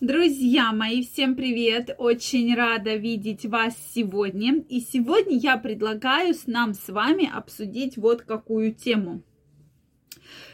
[0.00, 1.92] Друзья мои, всем привет!
[1.98, 4.62] Очень рада видеть вас сегодня.
[4.68, 9.24] И сегодня я предлагаю нам с вами обсудить вот какую тему.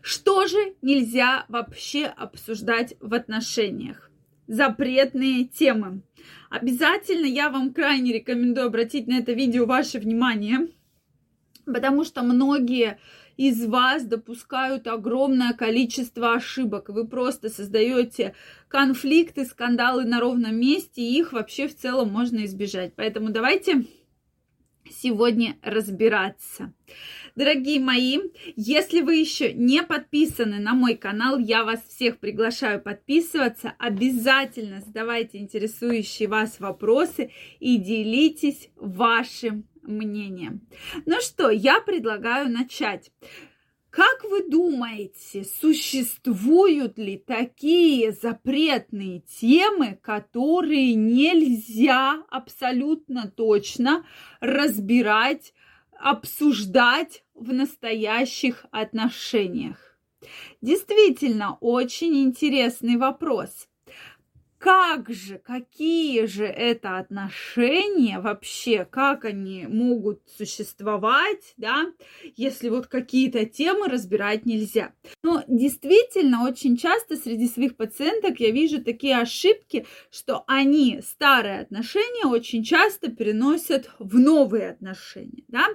[0.00, 4.10] Что же нельзя вообще обсуждать в отношениях?
[4.46, 6.00] Запретные темы.
[6.48, 10.68] Обязательно я вам крайне рекомендую обратить на это видео ваше внимание,
[11.66, 12.98] потому что многие
[13.36, 16.88] из вас допускают огромное количество ошибок.
[16.88, 18.34] Вы просто создаете
[18.68, 22.94] конфликты, скандалы на ровном месте, и их вообще в целом можно избежать.
[22.96, 23.84] Поэтому давайте
[24.90, 26.72] сегодня разбираться.
[27.34, 28.18] Дорогие мои,
[28.54, 33.74] если вы еще не подписаны на мой канал, я вас всех приглашаю подписываться.
[33.78, 40.60] Обязательно задавайте интересующие вас вопросы и делитесь вашим мнением.
[41.06, 43.10] Ну что, я предлагаю начать.
[43.90, 54.04] Как вы думаете, существуют ли такие запретные темы, которые нельзя абсолютно точно
[54.40, 55.54] разбирать,
[55.98, 59.98] обсуждать в настоящих отношениях?
[60.60, 63.66] Действительно, очень интересный вопрос
[64.66, 71.92] как же, какие же это отношения вообще, как они могут существовать, да,
[72.34, 74.92] если вот какие-то темы разбирать нельзя.
[75.22, 82.26] Но действительно, очень часто среди своих пациенток я вижу такие ошибки, что они старые отношения
[82.26, 85.68] очень часто переносят в новые отношения, да.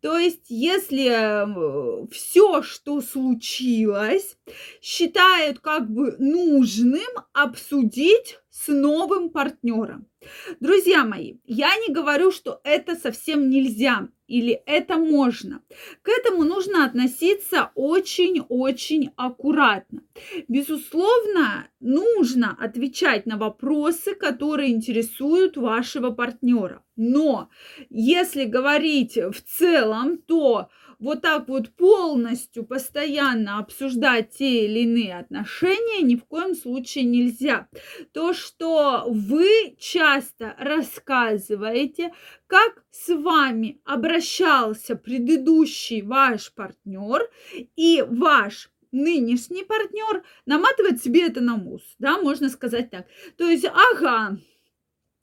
[0.00, 4.38] То есть, если э, все, что случилось,
[4.80, 8.45] считают как бы нужным обсудить future.
[8.64, 10.06] С новым партнером.
[10.60, 15.60] Друзья мои, я не говорю, что это совсем нельзя или это можно.
[16.02, 20.02] К этому нужно относиться очень-очень аккуратно.
[20.48, 26.82] Безусловно, нужно отвечать на вопросы, которые интересуют вашего партнера.
[26.96, 27.50] Но
[27.90, 36.02] если говорить в целом, то вот так вот полностью постоянно обсуждать те или иные отношения
[36.02, 37.68] ни в коем случае нельзя.
[38.12, 38.45] То, что
[39.08, 42.12] вы часто рассказываете,
[42.46, 47.30] как с вами обращался предыдущий ваш партнер
[47.76, 53.06] и ваш нынешний партнер наматывает себе это на мус, да, можно сказать так.
[53.36, 54.38] То есть, ага,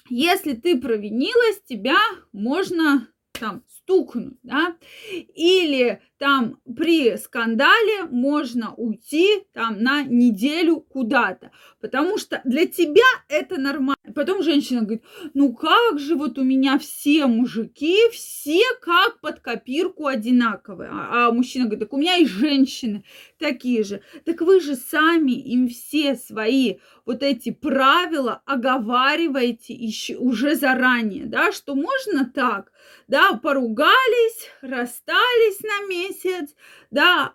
[0.09, 1.97] если ты провинилась, тебя
[2.31, 4.75] можно там стукнуть, да,
[5.11, 11.51] или там при скандале можно уйти там на неделю куда-то,
[11.81, 13.95] потому что для тебя это нормально.
[14.15, 20.07] Потом женщина говорит, ну как же вот у меня все мужики, все как под копирку
[20.07, 20.89] одинаковые.
[20.91, 23.03] А, а мужчина говорит, так у меня и женщины
[23.37, 24.01] такие же.
[24.23, 31.51] Так вы же сами им все свои вот эти правила оговариваете еще уже заранее, да,
[31.51, 32.71] что можно так,
[33.07, 33.33] да,
[33.73, 36.55] поругались, расстались на месяц,
[36.91, 37.33] да,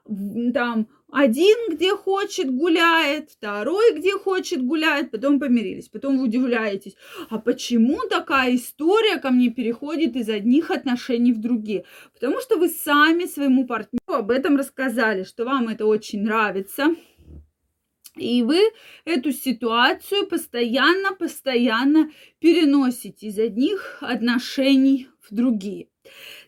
[0.55, 5.89] там один где хочет гуляет, второй где хочет гуляет, потом помирились.
[5.89, 6.97] Потом вы удивляетесь,
[7.31, 11.85] а почему такая история ко мне переходит из одних отношений в другие?
[12.13, 16.95] Потому что вы сами своему партнеру об этом рассказали, что вам это очень нравится,
[18.17, 18.59] и вы
[19.05, 22.11] эту ситуацию постоянно-постоянно
[22.41, 25.89] переносите из одних отношений в другие.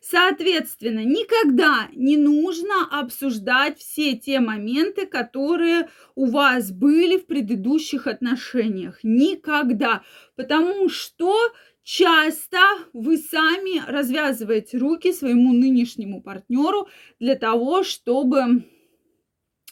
[0.01, 8.99] Соответственно, никогда не нужно обсуждать все те моменты, которые у вас были в предыдущих отношениях.
[9.03, 10.03] Никогда.
[10.37, 11.35] Потому что
[11.83, 12.59] часто
[12.93, 16.89] вы сами развязываете руки своему нынешнему партнеру
[17.19, 18.65] для того, чтобы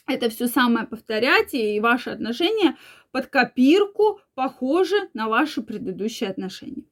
[0.09, 2.77] это все самое повторять, и ваши отношения
[3.11, 6.83] под копирку похожи на ваши предыдущие отношения.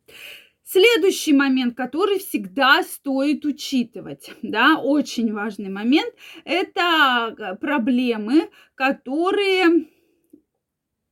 [0.69, 6.13] Следующий момент, который всегда стоит учитывать, да, очень важный момент,
[6.44, 9.88] это э, проблемы, которые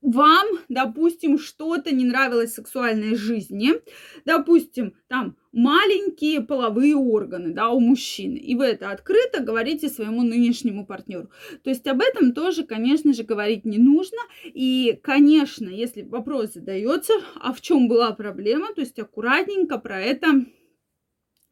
[0.05, 3.73] вам, допустим, что-то не нравилось в сексуальной жизни,
[4.23, 10.85] допустим, там маленькие половые органы, да, у мужчины, и вы это открыто говорите своему нынешнему
[10.85, 11.31] партнеру.
[11.63, 17.13] То есть об этом тоже, конечно же, говорить не нужно, и, конечно, если вопрос задается,
[17.41, 20.45] а в чем была проблема, то есть аккуратненько про это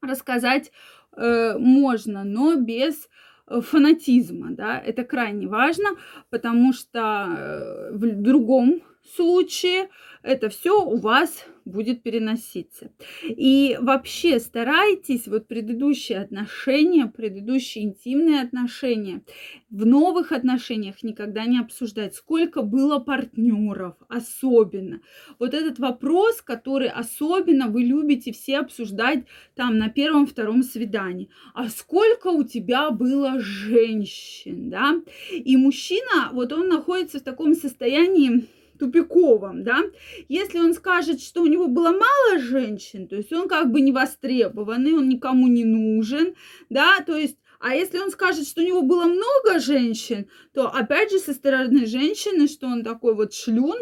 [0.02, 0.72] рассказать
[1.16, 3.10] э, можно, но без
[3.48, 5.90] фанатизма, да, это крайне важно,
[6.30, 8.82] потому что э, в другом
[9.16, 9.90] случае
[10.24, 12.92] это все у вас будет переноситься.
[13.24, 19.22] И вообще старайтесь вот предыдущие отношения, предыдущие интимные отношения,
[19.70, 25.02] в новых отношениях никогда не обсуждать, сколько было партнеров, особенно.
[25.40, 31.30] Вот этот вопрос, который особенно вы любите все обсуждать там на первом-втором свидании.
[31.54, 35.02] А сколько у тебя было женщин, да?
[35.32, 38.48] И мужчина, вот он находится в таком состоянии,
[38.80, 39.82] тупиковом, да,
[40.30, 43.92] если он скажет, что у него было мало женщин, то есть он как бы не
[43.92, 46.36] востребованный, он никому не нужен,
[46.70, 51.12] да, то есть а если он скажет, что у него было много женщин, то опять
[51.12, 53.78] же со стороны женщины, что он такой вот шлюн,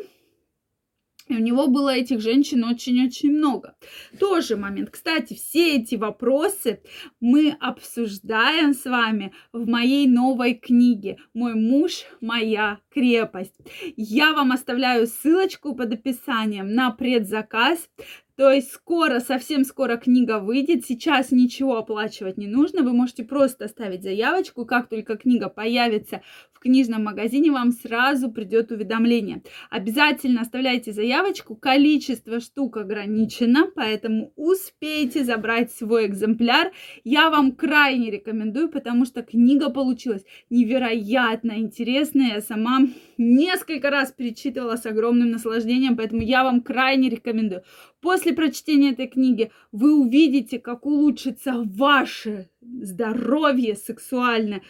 [1.32, 3.76] и у него было этих женщин очень-очень много.
[4.20, 4.90] Тоже момент.
[4.90, 6.82] Кстати, все эти вопросы
[7.20, 13.56] мы обсуждаем с вами в моей новой книге «Мой муж, моя крепость».
[13.96, 17.90] Я вам оставляю ссылочку под описанием на предзаказ.
[18.36, 20.86] То есть скоро, совсем скоро книга выйдет.
[20.86, 22.82] Сейчас ничего оплачивать не нужно.
[22.82, 24.66] Вы можете просто оставить заявочку.
[24.66, 26.22] Как только книга появится
[26.54, 29.44] в книжном магазине, вам сразу придет уведомление.
[29.70, 31.56] Обязательно оставляйте заявочку.
[31.56, 36.72] Количество штук ограничено, поэтому успейте забрать свой экземпляр.
[37.04, 42.36] Я вам крайне рекомендую, потому что книга получилась невероятно интересная.
[42.36, 42.82] Я сама
[43.18, 47.64] несколько раз перечитывала с огромным наслаждением, поэтому я вам крайне рекомендую.
[48.02, 54.64] После прочтения этой книги вы увидите, как улучшится ваше здоровье сексуальное,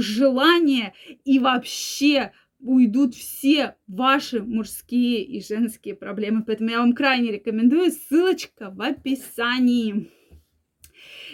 [0.00, 0.94] желание
[1.24, 6.42] и вообще уйдут все ваши мужские и женские проблемы.
[6.42, 7.90] Поэтому я вам крайне рекомендую.
[7.90, 10.10] Ссылочка в описании.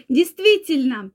[0.08, 1.12] Действительно,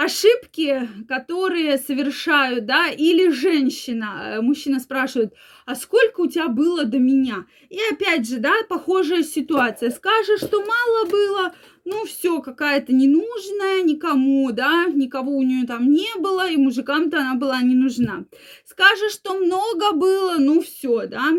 [0.00, 5.34] ошибки, которые совершают, да, или женщина, э, мужчина спрашивает,
[5.66, 7.44] а сколько у тебя было до меня?
[7.68, 9.90] И опять же, да, похожая ситуация.
[9.90, 11.54] Скажешь, что мало было,
[11.84, 17.34] ну все, какая-то ненужная никому, да, никого у нее там не было, и мужикам-то она
[17.34, 18.24] была не нужна.
[18.64, 21.30] Скажешь, что много было, ну все, да,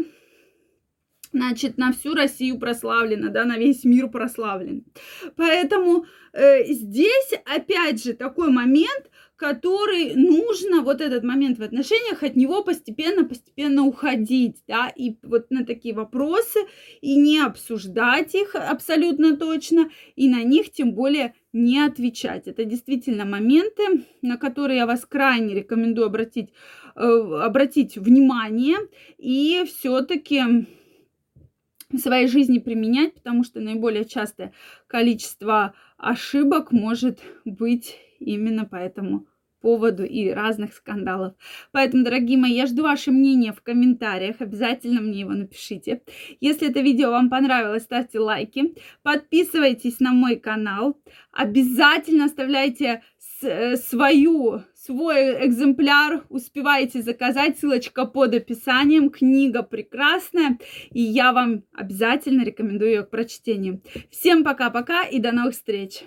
[1.33, 4.85] значит, на всю Россию прославлена, да, на весь мир прославлен.
[5.35, 9.09] Поэтому э, здесь, опять же, такой момент,
[9.41, 15.65] который нужно, вот этот момент в отношениях, от него постепенно-постепенно уходить, да, и вот на
[15.65, 16.59] такие вопросы,
[17.01, 22.47] и не обсуждать их абсолютно точно, и на них тем более не отвечать.
[22.47, 26.53] Это действительно моменты, на которые я вас крайне рекомендую обратить,
[26.95, 28.77] э, обратить внимание,
[29.17, 30.67] и все-таки
[31.91, 34.53] в своей жизни применять, потому что наиболее частое
[34.87, 39.27] количество ошибок может быть именно по этому
[39.61, 41.35] поводу и разных скандалов.
[41.71, 44.37] Поэтому, дорогие мои, я жду ваше мнение в комментариях.
[44.39, 46.01] Обязательно мне его напишите.
[46.39, 48.73] Если это видео вам понравилось, ставьте лайки.
[49.03, 50.99] Подписывайтесь на мой канал.
[51.31, 53.03] Обязательно оставляйте
[53.43, 57.59] Э, свою, свой экземпляр успеваете заказать.
[57.59, 59.09] Ссылочка под описанием.
[59.09, 60.57] Книга прекрасная.
[60.91, 63.81] И я вам обязательно рекомендую ее к прочтению.
[64.09, 66.03] Всем пока-пока и до новых встреч!